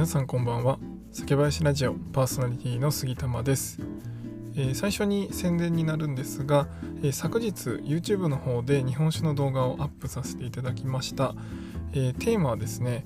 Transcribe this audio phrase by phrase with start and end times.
[0.00, 0.78] 皆さんこんばんは。
[1.12, 3.78] 酒林ラジオパーソナリティの杉玉です、
[4.56, 6.68] えー、最初に宣伝になるんですが、
[7.02, 11.34] えー、昨日 YouTube の方で日本酒の動画をアップさせていただきました、
[11.92, 13.04] えー、テーマはですね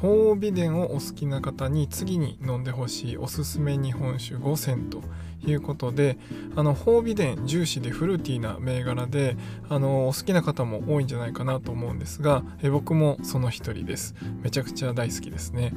[0.00, 5.00] 鳳凰美伝をお好きな方に次に飲んでほしいおすすめ日本酒5選と
[5.46, 6.18] いうことで
[6.56, 9.36] あの褒美伝重視でフルーティーな銘柄で
[9.68, 14.14] あのお好きな方も多いんじゃないかなと思うんですがえ僕もその一人です。
[14.42, 15.72] めちゃくちゃ大好きですね。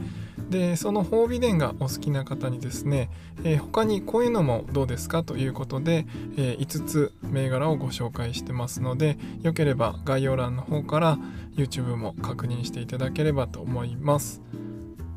[0.49, 3.09] でその褒美伝がお好きな方にですね、
[3.43, 6.05] えー、他にこういうのもどうですかということで、
[6.37, 11.17] えー、5つ銘柄をご紹介してますのでよければ概要欄の方から
[11.55, 14.41] YouTube も確認していただければと思います。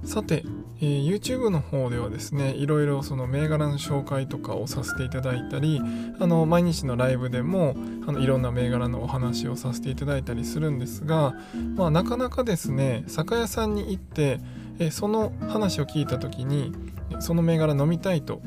[0.05, 0.45] さて
[0.81, 5.81] えー、YouTube の方ではですねいろいろその銘柄の紹介とかをさせていただいたり
[6.21, 7.75] あの毎日のライブでも
[8.07, 11.35] あのいろんな銘柄のお話をさせていただいたりするんですが、
[11.75, 14.41] まあ、なかなかですね酒屋さんに行って、
[14.79, 16.73] えその話を聞いた時に
[17.21, 18.41] その銘柄飲みたいと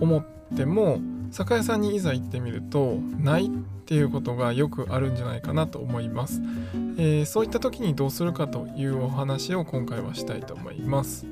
[0.00, 1.00] 思っても
[1.32, 3.48] 酒屋さんにいざ行ってみるとないっ
[3.84, 6.40] ていうことがよくあるんじゃないかなと思います、
[6.98, 11.31] えー、そういった時にどうするかというお話を今回はしたいと思います。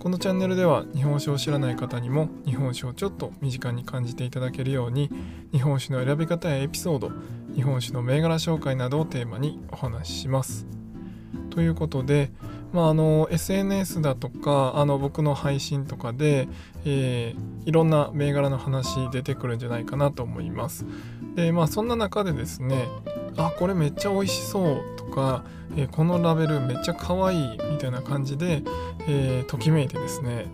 [0.00, 5.10] このチャンネルでは日本酒を知らない方にも日本酒をちょっと身近に感じていただけるように
[5.52, 7.12] 日本酒の選び方やエピソード
[7.54, 10.66] 日本酒の銘柄紹介などをテーマにお話しします。
[11.50, 12.30] ということで、
[12.72, 16.48] まあ、あの SNS だとかあの僕の配信とかで、
[16.86, 20.86] えー、いろんな銘柄の話出てくるんじゃないかなと思います。
[21.34, 22.88] でまあそんな中でですね
[23.36, 25.44] あこれめっちゃ美味しそうか、
[25.76, 28.62] え、このラベルめっちゃ可愛いみたいな感じで、
[29.08, 30.46] えー、ときめいてですね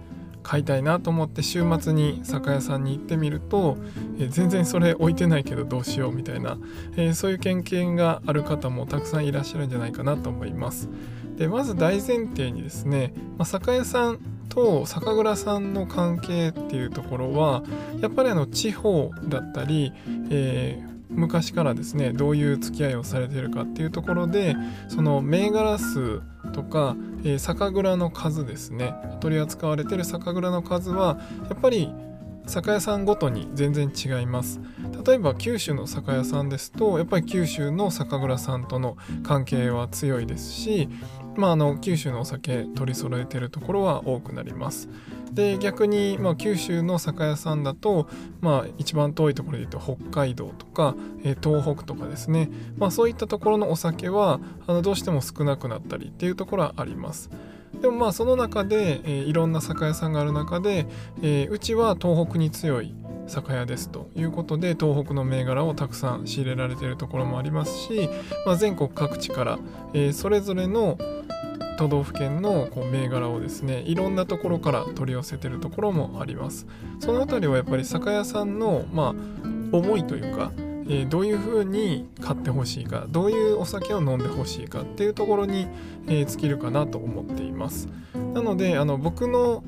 [0.43, 3.77] 買いたいなと思って週末に酒屋さんに行ってみると、
[4.21, 6.59] え、全然それ置いてないけどどうしようみたいな、
[6.97, 10.89] えー、そういう経験がある方もたくさんいらっしゃるんじゃないかなと思います。
[11.37, 17.63] でまず大前提にですね、まあ、酒屋さんと酒蔵さんの関係っていうところは
[18.01, 19.93] やっぱりあの地方だったり、
[20.31, 24.57] えー昔からですねどういう付き合いをされてるかっていうところで
[24.89, 26.21] その銘柄数
[26.53, 28.95] とか、えー、酒蔵の数ですね。
[29.21, 31.19] 取り扱われてる酒蔵の数は
[31.49, 31.93] やっぱり
[32.47, 34.61] 酒屋さんごとに全然違います。
[35.07, 40.89] 例えば九州の酒屋さんですとやっぱり九州の酒蔵さんとの関係は強いですし
[41.37, 44.89] まあ、あの九州のお酒取り揃えてるところは多くなります。
[45.33, 48.09] で逆に、まあ、九州の酒屋さんだと、
[48.41, 50.95] まあ、一番遠いところで言うと北海道とか、
[51.25, 57.31] えー、東北とかですね、まあ、そういったところのお酒はあのどうしても少なくなったりっていうところはあります。
[57.83, 60.87] でもまあその中で、えー、いろんな酒屋さんがある中で、
[61.21, 62.95] えー、うちは東北に強い
[63.27, 68.09] 酒屋ですということで東北の銘柄をたくさん仕入れられているところもありますし、
[68.45, 69.59] まあ、全国各地から、
[69.93, 70.99] えー、それぞれの
[71.79, 76.67] 都道府県のこう銘柄をですねいろんなところから取り寄せてるところもあります。
[77.01, 80.53] その辺りはやっぱり酒屋さんのまあ思いというか
[80.89, 85.67] えー、どういうふうに買ってほしいかどういうお酒を飲んでほしいかっていうところに、
[86.07, 87.89] えー、尽きるかなと思っています。
[88.35, 89.65] なのであの僕の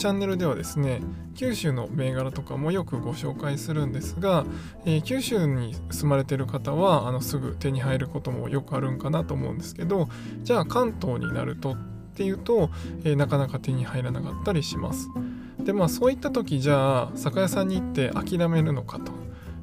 [0.00, 1.02] チャンネルではですね
[1.34, 4.46] 九州の銘柄とかもよくご紹介するんですが、
[4.86, 10.08] えー、九州に住まれてる方はあのすぐ手に入ることもよくあるんかなと思うんですけど
[10.42, 11.76] じゃあ関東になるとっ
[12.14, 12.70] ていうと、
[13.04, 15.10] えー、なかなか手に入らなかったりします。
[15.62, 19.12] でまあそういった時じゃあ酒屋さんに行って諦めるのかと。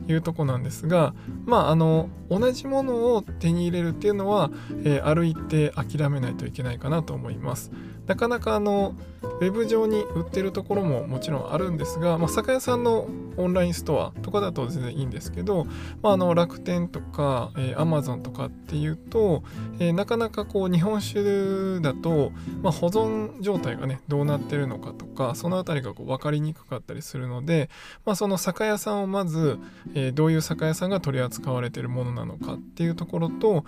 [0.09, 1.14] いうとこなんですが
[1.46, 4.52] まああの同じものを手に入れるっていうのは、
[4.86, 7.72] えー、歩いて諦めないといけないかなと思います。
[8.07, 13.07] なかなかあのウェブ上に売ってるところももちろんあるんですが、まあ、酒屋さんの
[13.38, 15.66] オンラインストアとかだと全然いいんですけど、
[16.01, 19.44] まあ、あの楽天とか、えー、Amazon とかっていうと、
[19.79, 22.31] えー、なかなかこう日本酒だと、
[22.62, 27.69] まあ、保存状態がねどうなってるのかとかその辺りがこう分かりにくかったりするので、
[28.06, 29.59] まあ、その酒屋さんをまず、
[29.94, 33.65] えー、どういう酒屋さんが取り扱われてるものなのかっていうところと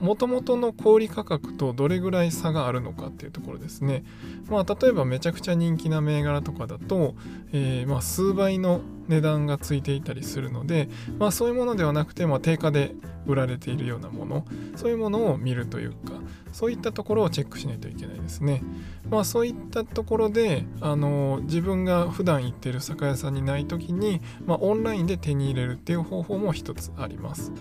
[0.00, 4.04] もともとの小売価格とどれぐらい差があるのかっていうところですね。
[4.48, 7.14] まあ、例えばめちゃくちゃ人気な銘柄とかだと、
[7.52, 10.88] えー、ま数倍の値段がついていたりするので、
[11.18, 12.94] まあ、そういうものではなくて、まあ、定価で
[13.26, 14.46] 売られているようなもの
[14.76, 16.14] そういうものを見るというか
[16.52, 18.62] そういったところをチェックしないといけないですね。
[19.10, 27.52] まあそういったところであの自分が普段行ってる酒屋さんにない時に、まあ、オンラインで手に入れるっていう方法も一つあります。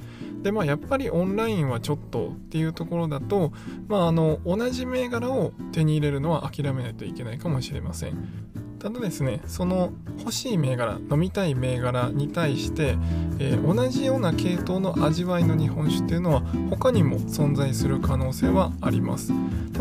[0.43, 3.51] でまあやっぱりオンラインはちょっとっていうところだと、
[3.87, 8.57] まあ、あの同じ銘柄を手に入れるのは諦めないといけないかもしれません。
[8.79, 12.95] ただですねその欲しい銘柄飲みたい銘柄に対して、
[13.39, 19.33] えー、同じような系統の味わいの日本酒っていうのは他にも存在する可能性はあります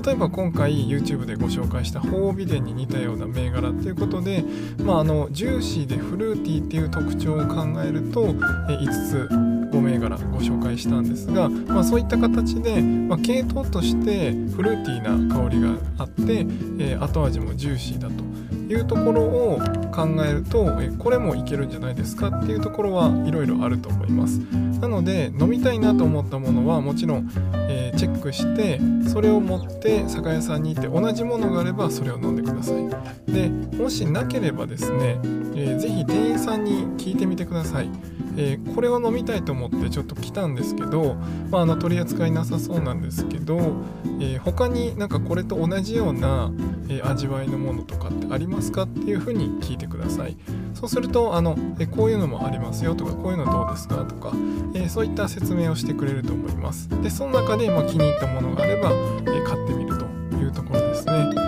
[0.02, 4.44] 例えば今回 YouTube でご紹介した鳳凰美伝に似たような銘柄ということで、
[4.82, 9.55] まあ、あのジューシーでフルーティーっていう特徴を考えると、えー、5つ
[10.06, 16.46] 5銘柄ご紹介したんですが、まあ、そういった形で、まあ、系統としてフルーティーな香りがあって、
[16.78, 18.24] えー、後味もジューシーだと
[18.72, 19.60] いうところを
[19.92, 24.38] 考えるとえこれもいけるんじゃないですかっていうところはいろいろあると思います。
[24.80, 27.30] なので飲みたいなと思ったものはもちろん、
[27.68, 33.32] えー、チェックしてそれを持って酒屋さんに行って同じものがあればそれを飲んでください。
[33.32, 35.18] でもしなければですね、
[35.54, 37.90] えー、ぜひ店員さんに聞いてみてください。
[38.36, 41.14] えー、これを飲みたいと思ってちょっと来たんですけど、
[41.50, 43.58] まあ、あの取り扱いなさそうなんですけど、
[44.20, 46.52] えー、他になんかこれと同じような、
[46.88, 50.36] えー、味わいのものとかってありますかっていうふうに聞いてください。
[50.74, 54.32] そうするとあの、えこういうのもありますよとかこういうのどうですかとか、
[54.74, 56.88] えそういった説明をしてくれると思います。
[57.02, 60.04] でその中で、まあ、気に入ったものがあれば、え買ってみると
[60.36, 61.45] いうところですね。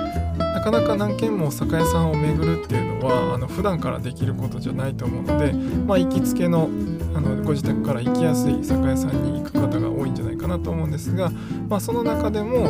[0.70, 6.68] かなか何軒も酒屋さんを巡るっていうのはあの普段からできることじゃないと思うので、まあ、行きつけの
[7.14, 11.30] あのご自宅から行きやすい酒屋さんに行く方が多いんじゃないかなと思うんですが、
[11.68, 12.68] まあ、その中でも、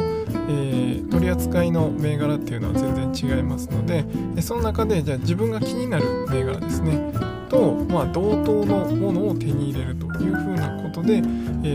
[0.48, 4.04] えー、取り扱いの銘柄っていうのは全然違いますので
[4.40, 7.12] その中でじゃあ自分が気になる銘柄ですね。
[7.48, 10.07] と、まあ、同等のものを手に入れると。
[10.25, 11.20] いうふうなことで、え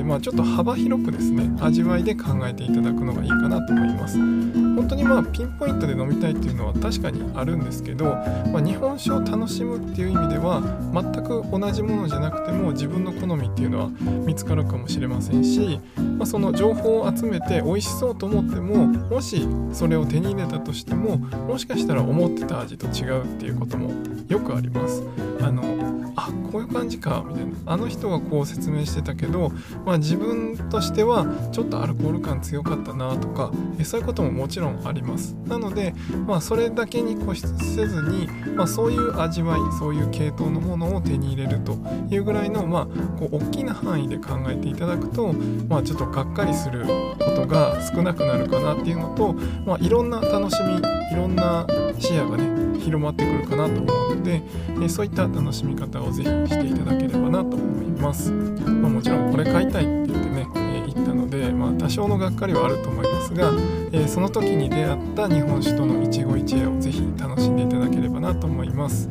[0.02, 4.18] ー、まあ、ちょっと幅広くですね味わいで考えていただくのがいいかなと思います。
[4.18, 8.06] 本当にまあピンポイントで飲みたいっていうのは確かにあるんですけど、
[8.52, 10.62] まあ、日本酒を楽しむっていう意味では
[10.94, 13.90] 全く同じものじゃなくても自分の好みっていうのは
[14.26, 15.80] 見つかるかもしれませんし、
[16.18, 23.92] まあ、その情報を集めて美味しそうと思ってももしそれを手に入れたとしてももしかしたら思ってた味と違うっていうことも
[24.28, 25.04] よくあります。
[25.42, 25.83] あの
[26.28, 27.52] あこういう感じかみたいな。
[27.66, 29.52] あの人はこう説明してたけど、
[29.86, 35.36] まあ、自分としてはちょっとアルコール感強かったなとかえそういうことももちろんあります。
[35.48, 35.94] なので、
[36.28, 41.78] まあ、それだけに固執せずに、まあ、そういう味わいそういう系統のものを手に入れると
[42.10, 42.86] いうぐらいの、まあ、
[43.20, 45.34] こう大きな範囲で考えていただくと、
[45.68, 46.86] まあ、ちょっとがっかりする
[47.20, 49.34] ことが少なくなるかなっていうのと、
[49.66, 51.66] まあ、いろんな楽しみいろんな
[52.00, 54.42] 視野がね広まってくるかなと思うので、
[54.82, 63.52] えそういった楽しみ方をぜひしていただければなと思います、まあ、もちろんこれ買いたいって言ってね、え言ったので、まあ、多少のがっかりはあると思いますが、
[63.92, 69.10] えその時に出会った日本酒との一期一会をぜひ楽しんでいただければなと思います。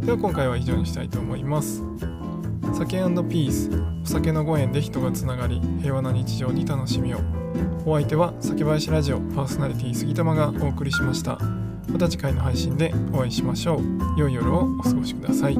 [0.00, 1.82] では今回は以上にしたいと思います。
[2.74, 3.70] 酒ピース
[4.02, 7.18] お酒のご縁で人がつながり平和な日常に楽しみを。
[7.86, 11.63] お相手は酒林ラジオパーソナリティ杉玉がお送りしました。
[11.88, 13.80] また次回の配信でお会いしましょう。
[14.18, 15.58] 良い夜をお過ごしください。